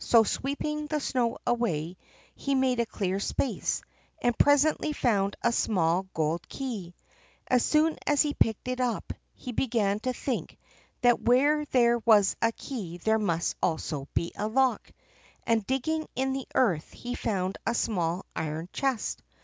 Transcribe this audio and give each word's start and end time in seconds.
So, 0.00 0.24
sweeping 0.24 0.88
the 0.88 0.98
snow 0.98 1.38
away, 1.46 1.96
he 2.34 2.56
made 2.56 2.80
a 2.80 2.86
clear 2.86 3.20
space, 3.20 3.82
and 4.20 4.36
presently 4.36 4.92
found 4.92 5.36
a 5.44 5.52
small 5.52 6.08
gold 6.12 6.48
key. 6.48 6.96
As 7.46 7.64
soon 7.64 7.96
as 8.04 8.20
he 8.22 8.34
picked 8.34 8.66
it 8.66 8.80
up, 8.80 9.12
he 9.32 9.52
began 9.52 10.00
to 10.00 10.12
think 10.12 10.58
that 11.02 11.22
where 11.22 11.64
there 11.66 11.98
was 11.98 12.34
a 12.42 12.50
key 12.50 12.98
there 12.98 13.20
must 13.20 13.54
also 13.62 14.08
be 14.12 14.32
a 14.34 14.48
lock; 14.48 14.90
and, 15.46 15.64
digging 15.68 16.08
in 16.16 16.32
the 16.32 16.48
earth, 16.56 16.90
he 16.90 17.14
found 17.14 17.56
a 17.64 17.72
small 17.72 18.26
iron 18.34 18.68
chest. 18.72 19.22